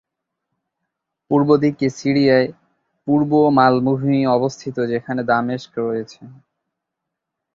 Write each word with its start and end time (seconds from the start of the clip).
পূর্ব 1.31 1.49
দিকে 1.63 1.85
সিরিয়ায় 1.99 2.49
পূর্ব 3.07 3.31
মালভূমি 3.57 4.19
অবস্থিত 4.37 4.75
যেখানে 4.91 5.21
দামেস্ক 5.31 5.71
রয়েছে। 5.81 6.21